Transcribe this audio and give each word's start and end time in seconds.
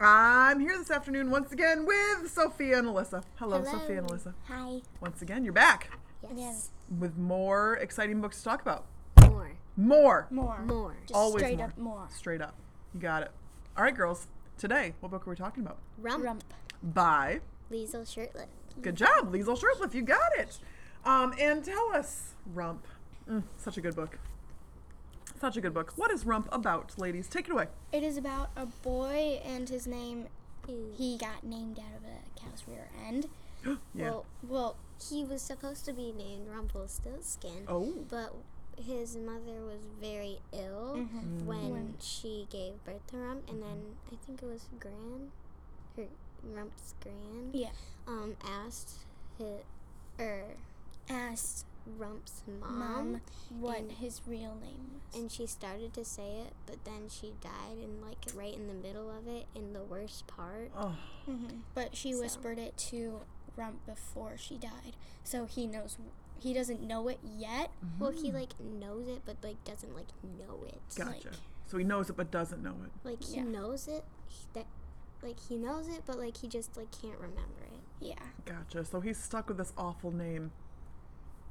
I'm 0.00 0.60
here 0.60 0.76
this 0.76 0.90
afternoon 0.90 1.30
once 1.30 1.52
again 1.52 1.86
with 1.86 2.30
Sophia 2.30 2.78
and 2.78 2.86
Alyssa. 2.88 3.22
Hello, 3.36 3.58
Hello. 3.62 3.64
Sophia 3.78 3.98
and 3.98 4.08
Alyssa. 4.08 4.34
Hi. 4.48 4.80
Once 5.00 5.22
again, 5.22 5.42
you're 5.42 5.54
back 5.54 5.90
Yes. 6.34 6.70
with 6.98 7.16
more 7.16 7.76
exciting 7.76 8.20
books 8.20 8.38
to 8.38 8.44
talk 8.44 8.60
about. 8.60 8.84
More. 9.22 9.52
More. 9.76 10.26
More. 10.30 10.58
More. 10.62 10.96
Just 11.02 11.14
Always 11.14 11.42
straight 11.42 11.58
more. 11.58 11.66
up 11.68 11.78
more. 11.78 12.08
Straight 12.14 12.42
up. 12.42 12.54
You 12.94 13.00
got 13.00 13.22
it. 13.22 13.30
All 13.76 13.84
right, 13.84 13.94
girls. 13.94 14.26
Today, 14.58 14.94
what 15.00 15.10
book 15.10 15.26
are 15.26 15.30
we 15.30 15.36
talking 15.36 15.62
about? 15.64 15.78
Rump. 15.98 16.22
Rump. 16.24 16.44
By. 16.82 17.40
Liesl 17.70 18.02
Shurtliff. 18.06 18.46
Good 18.82 18.96
job, 18.96 19.32
Liesl 19.32 19.58
Shurtliff. 19.58 19.94
You 19.94 20.02
got 20.02 20.30
it. 20.38 20.58
Um, 21.04 21.32
and 21.40 21.64
tell 21.64 21.90
us, 21.94 22.34
Rump. 22.54 22.86
Mm, 23.30 23.42
such 23.56 23.76
a 23.78 23.80
good 23.80 23.96
book. 23.96 24.18
Such 25.40 25.56
a 25.56 25.60
good 25.60 25.74
book. 25.74 25.92
What 25.96 26.10
is 26.10 26.24
Rump 26.24 26.48
about, 26.50 26.98
ladies? 26.98 27.28
Take 27.28 27.48
it 27.48 27.52
away. 27.52 27.66
It 27.92 28.02
is 28.02 28.16
about 28.16 28.50
a 28.56 28.66
boy 28.66 29.40
and 29.44 29.68
his 29.68 29.86
name. 29.86 30.26
He 30.96 31.16
got 31.18 31.44
named 31.44 31.78
out 31.78 31.96
of 31.96 32.04
a 32.04 32.40
cow's 32.40 32.64
rear 32.66 32.88
end. 33.06 33.28
yeah. 33.64 33.74
Well, 34.10 34.26
well, 34.48 34.76
He 35.10 35.24
was 35.24 35.42
supposed 35.42 35.84
to 35.84 35.92
be 35.92 36.12
named 36.12 36.48
Rumpelstiltskin, 36.48 37.66
oh. 37.68 37.92
but 38.08 38.34
his 38.82 39.16
mother 39.16 39.60
was 39.64 39.80
very 40.00 40.38
ill 40.52 40.96
mhm. 40.96 41.44
when 41.44 41.70
When- 41.70 41.94
she 42.00 42.46
gave 42.50 42.82
birth 42.84 43.06
to 43.08 43.18
Rump, 43.18 43.48
and 43.48 43.62
then 43.62 43.82
I 44.10 44.16
think 44.26 44.42
it 44.42 44.46
was 44.46 44.64
Gran, 44.80 45.30
her 45.96 46.04
Rump's 46.42 46.94
Gran, 47.02 47.50
yeah. 47.52 47.70
um, 48.08 48.36
asked 48.44 48.90
his, 49.38 49.60
er, 50.18 50.44
Asked 51.08 51.64
Rump's 51.96 52.42
mom, 52.60 52.78
mom 52.78 53.20
what 53.60 53.78
and- 53.78 53.92
his 53.92 54.20
real 54.26 54.54
name 54.60 54.90
was. 55.10 55.20
and 55.20 55.30
she 55.30 55.46
started 55.46 55.94
to 55.94 56.04
say 56.04 56.40
it, 56.40 56.52
but 56.66 56.84
then 56.84 57.08
she 57.08 57.32
died, 57.40 57.78
and 57.82 58.02
like 58.02 58.18
right 58.34 58.54
in 58.54 58.66
the 58.68 58.74
middle 58.74 59.10
of 59.10 59.26
it, 59.28 59.46
in 59.54 59.72
the 59.72 59.82
worst 59.84 60.26
part. 60.26 60.70
Oh. 60.76 60.96
hmm 61.26 61.60
But 61.74 61.96
she 61.96 62.12
So- 62.12 62.20
whispered 62.20 62.58
it 62.58 62.76
to 62.90 63.20
Rump 63.56 63.86
before 63.86 64.36
she 64.36 64.58
died, 64.58 64.96
so 65.24 65.46
he 65.46 65.66
knows. 65.66 65.96
He 66.38 66.52
doesn't 66.52 66.82
know 66.82 67.08
it 67.08 67.18
yet. 67.24 67.70
Well, 67.98 68.10
he 68.10 68.30
like 68.30 68.58
knows 68.60 69.08
it, 69.08 69.22
but 69.24 69.36
like 69.42 69.62
doesn't 69.64 69.94
like 69.94 70.08
know 70.22 70.64
it. 70.66 70.80
Gotcha. 70.94 71.10
like- 71.28 71.36
so 71.68 71.78
he 71.78 71.84
knows 71.84 72.10
it 72.10 72.16
but 72.16 72.30
doesn't 72.30 72.62
know 72.62 72.76
it. 72.84 72.90
Like 73.02 73.22
he 73.24 73.36
Yeah. 73.36 73.44
knows 73.44 73.88
it, 73.88 74.04
he, 74.28 74.44
that 74.52 74.66
like 75.22 75.40
he 75.40 75.56
knows 75.56 75.88
it, 75.88 76.02
but 76.04 76.18
like 76.18 76.36
he 76.36 76.48
just 76.48 76.76
like 76.76 76.90
can't 76.90 77.18
remember 77.18 77.62
it. 77.72 77.80
Yeah. 78.00 78.14
Gotcha. 78.44 78.84
So 78.84 79.00
he's 79.00 79.16
stuck 79.18 79.48
with 79.48 79.56
this 79.56 79.72
awful 79.78 80.10
name. 80.12 80.52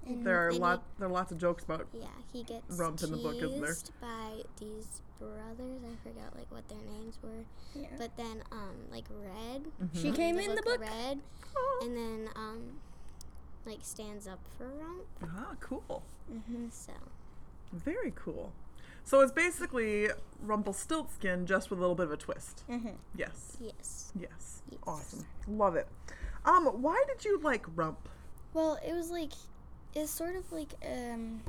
And 0.06 0.24
There 0.26 0.40
are 0.44 0.48
And 0.48 0.54
he- 0.56 0.60
lot. 0.62 0.84
There 1.00 1.08
are 1.08 1.12
lots 1.12 1.32
of 1.32 1.38
jokes 1.38 1.64
about. 1.64 1.88
Yeah, 1.94 2.06
he 2.32 2.44
gets 2.44 2.78
Rump 2.78 3.02
in 3.04 3.12
the 3.12 3.18
book, 3.18 3.36
isn't 3.38 3.62
there? 3.62 3.74
teased 3.74 3.92
by 4.00 4.44
these 4.60 5.02
brothers. 5.20 5.82
I 5.84 5.96
forgot 6.08 6.36
like 6.36 6.52
what 6.52 6.68
their 6.68 6.78
names 6.94 7.18
were, 7.24 7.46
yeah. 7.74 7.88
but 7.98 8.16
then 8.18 8.44
um 8.52 8.76
like 8.92 9.06
Red. 9.10 9.66
she 9.94 10.12
Mhm. 10.12 10.16
came 10.16 10.40
in 10.40 10.56
the 10.56 10.62
book. 10.62 10.80
Red, 10.80 11.22
Oh. 11.56 11.80
and 11.84 11.98
then 11.98 12.30
um 12.36 12.80
like 13.66 13.80
stands 13.82 14.28
up 14.28 14.40
for 14.58 14.68
Rump. 14.68 15.06
Ah, 15.24 15.56
cool. 15.60 16.04
hmm 16.30 16.68
So 16.70 16.94
Very 17.74 18.12
cool. 18.16 18.52
So 19.04 19.22
it's 19.22 19.32
basically 19.32 20.10
Rumpelstiltskin, 20.42 21.46
just 21.46 21.70
with 21.70 21.80
a 21.80 21.82
little 21.82 21.96
bit 21.96 22.06
of 22.08 22.12
a 22.12 22.18
twist. 22.18 22.64
hmm 22.68 22.90
Yes. 23.16 23.58
yes, 23.60 24.12
Yes. 24.20 24.62
Yes. 24.70 24.80
Awesome. 24.86 25.26
Love 25.48 25.76
it. 25.76 25.88
Um, 26.44 26.66
why 26.82 27.04
did 27.08 27.24
you 27.26 27.40
like 27.40 27.66
Rump? 27.76 28.08
Well, 28.54 28.78
it 28.86 28.94
was 28.94 29.10
like, 29.12 29.32
it's 29.96 30.12
sort 30.12 30.36
of 30.36 30.52
like 30.52 30.74
um. 30.86 31.42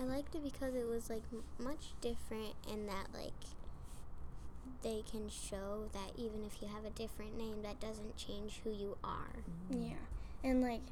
I 0.00 0.04
liked 0.04 0.32
it 0.36 0.44
because 0.44 0.76
it 0.76 0.86
was 0.86 1.10
like 1.10 1.24
m- 1.32 1.42
much 1.58 1.92
different 2.00 2.54
in 2.72 2.86
that 2.86 3.06
like 3.12 3.32
they 4.82 5.02
can 5.10 5.28
show 5.28 5.88
that 5.92 6.12
even 6.16 6.44
if 6.44 6.62
you 6.62 6.68
have 6.68 6.84
a 6.84 6.90
different 6.90 7.36
name, 7.36 7.62
that 7.62 7.80
doesn't 7.80 8.16
change 8.16 8.60
who 8.62 8.70
you 8.70 8.96
are. 9.02 9.42
Yeah, 9.68 9.94
and 10.44 10.62
like, 10.62 10.82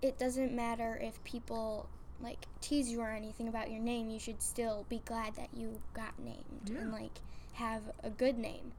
it 0.00 0.16
doesn't 0.16 0.52
matter 0.54 0.96
if 1.02 1.22
people 1.24 1.88
like 2.22 2.46
tease 2.60 2.88
you 2.88 3.00
or 3.00 3.10
anything 3.10 3.48
about 3.48 3.68
your 3.68 3.80
name. 3.80 4.10
You 4.10 4.20
should 4.20 4.40
still 4.42 4.86
be 4.88 5.02
glad 5.04 5.34
that 5.34 5.48
you 5.52 5.80
got 5.92 6.16
named 6.20 6.70
and 6.78 6.92
like 6.92 7.18
have 7.54 7.82
a 8.04 8.10
good 8.10 8.38
name. 8.38 8.70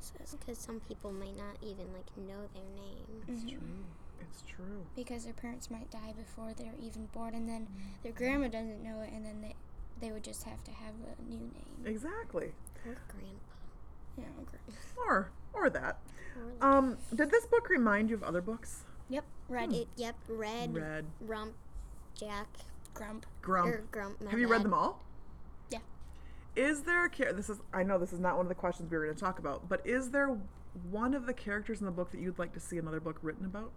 So, 0.00 0.36
Because 0.38 0.58
some 0.58 0.80
people 0.80 1.12
might 1.12 1.36
not 1.38 1.56
even 1.62 1.86
like 1.94 2.14
know 2.18 2.46
their 2.52 2.68
name. 2.76 3.24
It's 3.26 3.42
Mhm. 3.42 3.48
true. 3.48 3.60
It's 4.30 4.42
true. 4.42 4.86
because 4.96 5.24
their 5.24 5.32
parents 5.34 5.70
might 5.70 5.90
die 5.90 6.12
before 6.16 6.52
they're 6.56 6.74
even 6.82 7.06
born, 7.06 7.34
and 7.34 7.48
then 7.48 7.66
their 8.02 8.12
grandma 8.12 8.48
doesn't 8.48 8.82
know 8.82 9.00
it, 9.00 9.10
and 9.12 9.24
then 9.24 9.40
they 9.40 9.54
they 10.00 10.10
would 10.12 10.24
just 10.24 10.42
have 10.44 10.64
to 10.64 10.70
have 10.72 10.94
a 11.18 11.22
new 11.30 11.38
name. 11.38 11.84
Exactly. 11.86 12.52
Or 12.86 12.96
grandpa. 13.08 13.52
You 14.16 14.24
know, 14.24 14.44
gr- 14.44 15.00
Or 15.06 15.30
or 15.52 15.70
that. 15.70 15.98
Or 16.60 16.66
Um, 16.66 16.98
did 17.14 17.30
this 17.30 17.46
book 17.46 17.68
remind 17.68 18.10
you 18.10 18.16
of 18.16 18.22
other 18.22 18.40
books? 18.40 18.84
Yep, 19.08 19.24
red 19.48 19.72
it. 19.72 19.88
Yep, 19.96 20.16
red, 20.28 20.74
Red, 20.74 21.04
rump, 21.20 21.52
jack, 22.18 22.46
grump. 22.94 23.26
Grump. 23.42 23.68
or 23.74 23.84
grump. 23.92 24.20
Have 24.28 24.38
you 24.40 24.48
read 24.48 24.62
them 24.64 24.74
all? 24.74 25.02
Yeah. 25.70 25.78
Is 26.56 26.82
there 26.82 27.04
a 27.04 27.08
character? 27.10 27.36
This 27.36 27.48
is 27.50 27.60
I 27.72 27.82
know 27.82 27.98
this 27.98 28.12
is 28.12 28.20
not 28.20 28.36
one 28.36 28.46
of 28.46 28.48
the 28.48 28.54
questions 28.54 28.90
we 28.90 28.96
were 28.98 29.04
going 29.04 29.14
to 29.16 29.20
talk 29.20 29.38
about, 29.38 29.68
but 29.68 29.86
is 29.86 30.10
there 30.10 30.36
one 30.90 31.14
of 31.14 31.26
the 31.26 31.34
characters 31.34 31.80
in 31.80 31.86
the 31.86 31.92
book 31.92 32.10
that 32.12 32.20
you'd 32.20 32.38
like 32.38 32.52
to 32.54 32.60
see 32.60 32.78
another 32.78 32.98
book 33.00 33.18
written 33.22 33.44
about? 33.44 33.70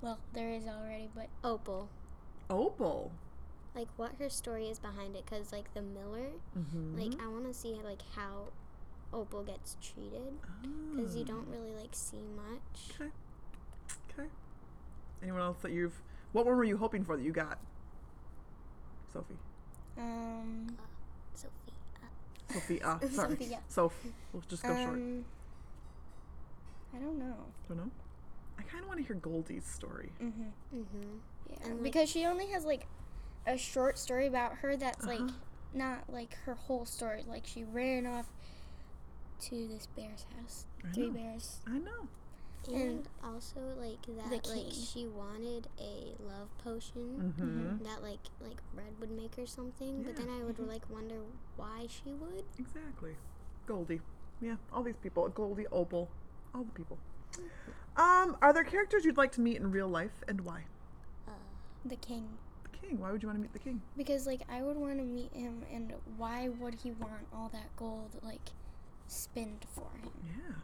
Well, 0.00 0.18
there 0.34 0.50
is 0.50 0.66
already, 0.66 1.08
but 1.14 1.28
Opal. 1.42 1.88
Opal. 2.50 3.10
Like 3.74 3.88
what 3.96 4.12
her 4.18 4.28
story 4.28 4.68
is 4.68 4.78
behind 4.78 5.16
it, 5.16 5.26
cause 5.26 5.52
like 5.52 5.72
the 5.74 5.82
Miller, 5.82 6.28
Mm-hmm. 6.56 6.98
like 7.00 7.20
I 7.20 7.26
want 7.28 7.46
to 7.46 7.54
see 7.54 7.74
like 7.84 8.02
how 8.14 8.48
Opal 9.12 9.42
gets 9.42 9.76
treated, 9.82 10.34
cause 10.96 11.16
you 11.16 11.24
don't 11.24 11.46
really 11.48 11.72
like 11.74 11.90
see 11.92 12.18
much. 12.36 12.90
Okay. 13.00 13.10
Okay. 14.18 14.28
Anyone 15.22 15.40
else 15.40 15.58
that 15.62 15.72
you've? 15.72 16.00
What 16.32 16.46
one 16.46 16.56
were 16.56 16.64
you 16.64 16.76
hoping 16.76 17.04
for 17.04 17.16
that 17.16 17.22
you 17.22 17.32
got? 17.32 17.58
Sophie. 19.12 19.36
um, 19.98 20.76
Sophie. 21.34 21.52
Uh, 22.02 22.52
Sophie. 22.52 22.80
Ah, 22.84 22.98
sorry. 23.10 23.30
Sophia. 23.30 23.58
Soph. 23.68 23.94
We'll 24.32 24.42
just 24.48 24.62
go 24.62 24.68
short. 24.76 24.88
um, 24.90 25.24
I 26.94 26.98
don't 26.98 27.18
know. 27.18 27.34
Don't 27.68 27.78
know. 27.78 27.90
I 28.58 28.62
kind 28.62 28.82
of 28.82 28.88
want 28.88 29.00
to 29.00 29.06
hear 29.06 29.16
Goldie's 29.16 29.64
story. 29.66 30.10
Mm-hmm. 30.22 30.76
mm-hmm. 30.78 31.16
Yeah, 31.50 31.56
And, 31.64 31.74
like- 31.74 31.82
because 31.82 32.08
she 32.10 32.24
only 32.26 32.46
has 32.48 32.64
like 32.64 32.86
a 33.46 33.56
short 33.58 33.98
story 33.98 34.26
about 34.26 34.54
her 34.56 34.76
that's 34.76 35.04
like 35.04 35.20
Uh-huh. 35.20 35.32
not 35.74 36.04
like 36.12 36.34
her 36.46 36.54
whole 36.54 36.86
story. 36.86 37.24
Like 37.28 37.46
she 37.46 37.64
ran 37.64 38.06
off 38.06 38.26
to 39.40 39.68
this 39.68 39.86
bear's 39.94 40.24
house. 40.40 40.66
I 40.86 40.92
Three 40.92 41.06
know. 41.08 41.12
bears. 41.12 41.58
I 41.66 41.78
know. 41.78 42.08
And, 42.68 42.76
And 42.76 43.08
also 43.22 43.60
like 43.78 44.00
that, 44.06 44.48
like 44.48 44.72
she 44.72 45.06
wanted 45.06 45.68
a 45.78 46.14
love 46.26 46.48
potion. 46.64 47.34
Mm-hmm. 47.38 47.84
that 47.84 48.02
like 48.02 48.20
like 48.40 48.56
red 48.74 48.98
would 49.00 49.10
make 49.10 49.36
or 49.38 49.46
something 49.46 50.02
but 50.02 50.16
then 50.16 50.28
i 50.30 50.42
would 50.42 50.58
like 50.66 50.88
wonder 50.88 51.16
why 51.56 51.86
she 51.88 52.12
would 52.14 52.44
Exactly. 52.58 53.16
Goldie. 53.66 54.00
Yeah, 54.40 54.56
all 54.72 54.82
these 54.82 54.96
people. 55.02 55.28
Goldie, 55.28 55.66
Opal, 55.72 56.08
all 56.54 56.64
the 56.64 56.72
people. 56.72 56.96
Um, 57.96 58.36
are 58.42 58.52
there 58.52 58.64
characters 58.64 59.04
you'd 59.04 59.16
like 59.16 59.32
to 59.32 59.40
meet 59.40 59.56
in 59.56 59.70
real 59.70 59.88
life 59.88 60.22
and 60.28 60.40
why? 60.40 60.64
uh 61.28 61.32
the 61.84 61.96
king. 61.96 62.28
The 62.64 62.76
king. 62.78 63.00
Why 63.00 63.12
would 63.12 63.22
you 63.22 63.28
want 63.28 63.38
to 63.38 63.42
meet 63.42 63.52
the 63.52 63.58
king? 63.60 63.80
Because 63.96 64.26
like 64.26 64.42
I 64.50 64.62
would 64.62 64.76
want 64.76 64.98
to 64.98 65.04
meet 65.04 65.32
him, 65.32 65.62
and 65.72 65.92
why 66.16 66.48
would 66.48 66.74
he 66.82 66.90
want 66.92 67.26
all 67.32 67.48
that 67.52 67.74
gold 67.76 68.16
like 68.22 68.50
spinned 69.06 69.64
for 69.74 69.90
him? 70.02 70.10
Yeah. 70.26 70.54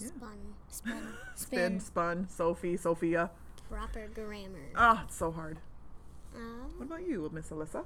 Yeah. 0.00 0.06
spun 0.08 0.38
Spun. 0.68 0.92
Spin, 1.34 1.34
spin. 1.34 1.80
spun, 1.80 2.28
Sophie, 2.28 2.76
Sophia. 2.76 3.30
proper 3.68 4.08
grammar 4.14 4.70
Ah, 4.76 5.04
it's 5.04 5.16
so 5.16 5.30
hard. 5.30 5.58
What 6.32 6.40
um 6.40 6.82
about 6.82 7.06
you, 7.06 7.28
Miss 7.32 7.50
Alyssa? 7.50 7.84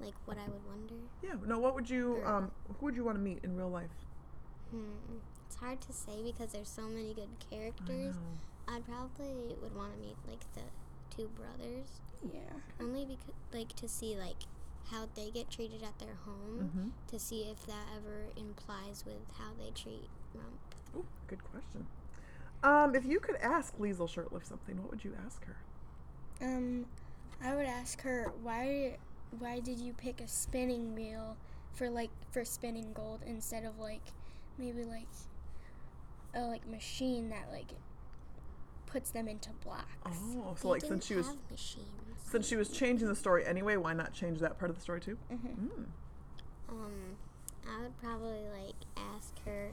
like 0.00 0.14
what 0.26 0.36
i 0.36 0.44
would 0.50 0.60
wonder 0.66 0.94
Yeah. 1.22 1.34
No. 1.46 1.58
What 1.60 1.74
would 1.76 1.88
you? 1.88 2.20
Um, 2.26 2.50
who 2.78 2.86
would 2.86 2.96
you 2.96 3.04
want 3.04 3.16
to 3.16 3.22
meet 3.22 3.38
in 3.44 3.56
real 3.56 3.70
life? 3.70 3.94
hmm 4.70 5.16
it's 5.54 5.62
hard 5.62 5.80
to 5.82 5.92
say 5.92 6.12
because 6.24 6.52
there's 6.52 6.68
so 6.68 6.82
many 6.82 7.14
good 7.14 7.28
characters 7.50 8.14
i'd 8.68 8.84
probably 8.86 9.54
would 9.62 9.74
want 9.76 9.92
to 9.94 9.98
meet 10.00 10.16
like 10.28 10.40
the 10.54 10.62
two 11.14 11.28
brothers 11.36 12.00
Yeah. 12.32 12.40
only 12.80 13.04
because 13.04 13.34
like 13.52 13.74
to 13.76 13.88
see 13.88 14.16
like 14.16 14.42
how 14.90 15.08
they 15.14 15.30
get 15.30 15.50
treated 15.50 15.82
at 15.82 15.98
their 15.98 16.16
home 16.24 16.70
Mm-hmm. 16.74 16.88
to 17.08 17.18
see 17.18 17.42
if 17.42 17.64
that 17.66 17.86
ever 17.96 18.26
implies 18.36 19.04
with 19.06 19.22
how 19.38 19.50
they 19.62 19.70
treat 19.70 20.08
rump 20.34 20.74
Ooh, 20.96 21.04
good 21.28 21.42
question. 21.50 21.86
Um, 22.62 22.94
if 22.94 23.04
you 23.04 23.20
could 23.20 23.36
ask 23.36 23.76
Liesl 23.78 24.08
Shurtliff 24.08 24.44
something, 24.46 24.80
what 24.80 24.90
would 24.90 25.04
you 25.04 25.12
ask 25.26 25.44
her? 25.44 25.56
Um, 26.40 26.86
I 27.44 27.54
would 27.54 27.66
ask 27.66 28.00
her 28.02 28.32
why. 28.42 28.96
Why 29.40 29.58
did 29.60 29.78
you 29.80 29.92
pick 29.92 30.20
a 30.20 30.28
spinning 30.28 30.94
wheel 30.94 31.36
for 31.74 31.90
like 31.90 32.10
for 32.30 32.44
spinning 32.44 32.92
gold 32.94 33.20
instead 33.26 33.64
of 33.64 33.78
like 33.80 34.00
maybe 34.56 34.84
like 34.84 35.08
a 36.34 36.40
like 36.42 36.66
machine 36.68 37.30
that 37.30 37.48
like 37.52 37.68
puts 38.86 39.10
them 39.10 39.28
into 39.28 39.50
blocks? 39.64 39.86
Oh, 40.06 40.54
so 40.56 40.68
They 40.68 40.68
like 40.70 40.80
since 40.82 41.06
she 41.06 41.14
was 41.14 41.28
machines 41.50 41.86
since 42.30 42.48
she 42.48 42.56
was 42.56 42.68
changing 42.70 43.06
the 43.08 43.14
story 43.16 43.44
anyway, 43.46 43.76
why 43.76 43.92
not 43.92 44.12
change 44.12 44.40
that 44.40 44.58
part 44.58 44.70
of 44.70 44.76
the 44.76 44.82
story 44.82 45.00
too? 45.00 45.16
Mm-hmm. 45.32 45.66
Mm. 45.66 45.86
Um, 46.68 46.92
I 47.68 47.82
would 47.82 47.96
probably 48.00 48.42
like 48.52 48.74
ask 49.14 49.32
her 49.44 49.70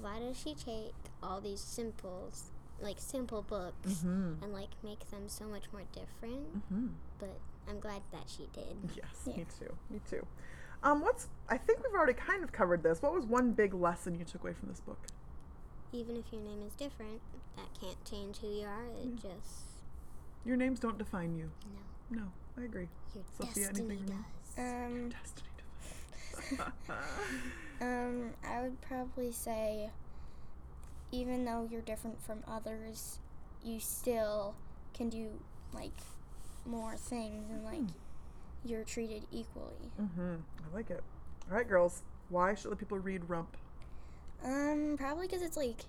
why 0.00 0.18
does 0.18 0.36
she 0.38 0.54
take 0.54 0.94
all 1.22 1.40
these 1.40 1.60
simples, 1.60 2.50
like 2.80 2.96
simple 2.98 3.42
books, 3.42 3.88
Mm-hmm. 4.04 4.42
and 4.42 4.52
like 4.52 4.70
make 4.82 5.08
them 5.10 5.28
so 5.28 5.44
much 5.44 5.64
more 5.72 5.82
different? 5.92 6.56
Mm-hmm. 6.72 6.86
But 7.20 7.38
I'm 7.68 7.78
glad 7.78 8.02
that 8.10 8.24
she 8.26 8.48
did. 8.52 8.76
Yes, 8.96 9.06
Yeah. 9.26 9.36
me 9.36 9.46
too. 9.58 9.72
Me 9.90 10.00
too. 10.10 10.26
Um, 10.82 11.02
what's 11.02 11.28
I 11.48 11.56
think 11.58 11.84
we've 11.84 11.94
already 11.94 12.14
kind 12.14 12.42
of 12.42 12.50
covered 12.50 12.82
this. 12.82 13.00
What 13.00 13.14
was 13.14 13.24
one 13.24 13.52
big 13.52 13.74
lesson 13.74 14.16
you 14.18 14.24
took 14.24 14.42
away 14.42 14.54
from 14.54 14.68
this 14.68 14.80
book? 14.80 14.98
Even 15.92 16.16
if 16.16 16.24
your 16.32 16.40
name 16.42 16.62
is 16.66 16.72
different, 16.74 17.20
that 17.56 17.66
can't 17.80 18.02
change 18.04 18.38
who 18.38 18.48
you 18.48 18.66
are. 18.66 18.84
It 19.02 19.16
just 19.16 19.64
Your 20.44 20.56
names 20.56 20.78
don't 20.80 20.98
define 20.98 21.34
you. 21.36 21.50
no. 22.10 22.18
No, 22.18 22.22
I 22.58 22.64
agree. 22.64 22.88
Your 23.14 23.24
Sophia, 23.38 23.66
destiny 23.68 23.96
from 23.96 24.06
you? 24.08 24.14
does. 24.56 24.58
Um, 24.58 25.08
Destiny 25.10 25.48
um, 27.80 28.30
I 28.46 28.62
would 28.62 28.80
probably 28.82 29.32
say, 29.32 29.90
even 31.10 31.44
though 31.44 31.66
you're 31.70 31.80
different 31.82 32.20
from 32.22 32.42
others, 32.46 33.18
you 33.64 33.80
still 33.80 34.54
can 34.94 35.08
do 35.08 35.28
like 35.72 35.92
more 36.66 36.96
things 36.96 37.44
and 37.50 37.64
like 37.64 37.80
you're 38.64 38.84
treated 38.84 39.24
equally. 39.32 39.90
mm-hmm. 40.00 40.34
I 40.70 40.74
like 40.76 40.90
it. 40.90 41.02
All 41.50 41.56
right, 41.56 41.68
girls. 41.68 42.02
Why 42.28 42.54
should 42.54 42.70
the 42.70 42.76
people 42.76 42.98
read 42.98 43.28
Rump? 43.28 43.56
Um, 44.44 44.96
probably 44.98 45.26
because 45.26 45.42
it's 45.42 45.56
like, 45.56 45.82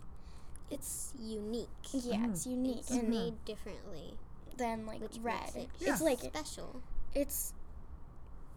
It's 0.70 1.14
unique. 1.20 1.68
yeah, 1.92 2.26
it's 2.30 2.46
unique 2.48 2.80
It's 2.80 2.92
and 2.92 3.10
made 3.10 3.44
differently, 3.46 4.18
than 4.58 4.86
like 4.86 5.02
which 5.02 5.18
red. 5.22 5.40
makes 5.56 5.56
it 5.56 5.70
Yeah. 5.80 5.94
It's 5.94 6.02
like 6.02 6.20
special. 6.22 6.82
it's 7.14 7.54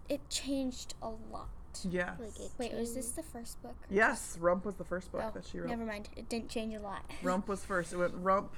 it 0.08 0.28
changed 0.30 0.94
a 1.02 1.08
lot. 1.08 1.48
Yes. 1.88 2.18
Like 2.18 2.50
Wait, 2.58 2.72
was 2.78 2.94
this 2.94 3.10
the 3.10 3.22
first 3.22 3.60
book? 3.62 3.76
yes, 3.90 4.38
Rump 4.40 4.64
was 4.64 4.76
the 4.76 4.84
first 4.84 5.10
book 5.12 5.22
Oh, 5.24 5.30
that 5.34 5.44
she 5.44 5.58
wrote. 5.58 5.68
never 5.68 5.84
mind. 5.84 6.08
It 6.16 6.28
didn't 6.28 6.48
change 6.48 6.74
a 6.74 6.78
lot. 6.80 7.02
Rump 7.22 7.48
was 7.48 7.64
first. 7.64 7.92
It 7.92 7.96
went 7.98 8.14
Rump, 8.14 8.52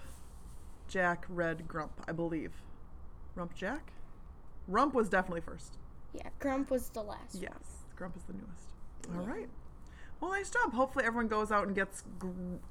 Jack, 0.89 1.25
Red, 1.29 1.67
Grump, 1.67 1.93
I 2.07 2.13
believe. 2.13 2.53
Rump 3.35 3.55
Jack? 3.55 3.93
Rump 4.69 4.95
was 4.95 5.09
definitely 5.09 5.41
first. 5.41 5.79
yeah, 6.13 6.29
Grump 6.39 6.71
was 6.71 6.91
the 6.91 7.03
last. 7.03 7.35
one. 7.35 7.43
Yes, 7.45 7.85
Grump 7.97 8.17
is 8.17 8.23
the 8.25 8.35
newest. 8.35 9.17
All 9.17 9.25
right. 9.27 9.49
Well, 10.21 10.31
nice 10.33 10.51
job. 10.51 10.73
Hopefully, 10.73 11.05
everyone 11.05 11.29
goes 11.29 11.51
out 11.53 11.67
and 11.67 11.75
gets 11.77 12.03
gr- 12.19 12.29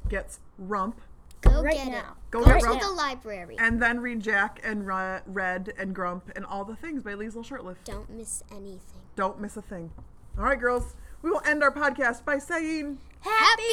gets 0.09 0.39
Rump, 0.57 0.99
Go 1.41 1.61
right 1.63 1.75
get 1.75 1.87
now. 1.87 1.97
it. 1.99 2.31
Go 2.31 2.39
Go 2.39 2.45
get 2.45 2.59
to 2.61 2.65
Rump. 2.67 2.81
the 2.81 2.91
library. 2.91 3.55
and 3.59 3.81
then 3.81 3.99
read 4.01 4.19
Jack 4.21 4.59
and 4.63 4.85
Ra- 4.85 5.21
Red 5.25 5.73
and 5.77 5.93
Grump 5.95 6.31
and 6.35 6.45
all 6.45 6.65
the 6.65 6.75
things 6.75 7.03
by 7.03 7.13
Liesl 7.13 7.45
Shurtliff. 7.47 7.77
Don't 7.85 8.09
miss 8.09 8.43
anything. 8.51 9.01
Don't 9.15 9.39
miss 9.39 9.55
a 9.55 9.61
thing. 9.61 9.91
All 10.37 10.43
right, 10.45 10.59
girls. 10.59 10.95
We 11.21 11.29
will 11.31 11.41
end 11.45 11.63
our 11.63 11.71
podcast 11.71 12.25
by 12.25 12.37
saying. 12.37 12.99
Happy 13.21 13.63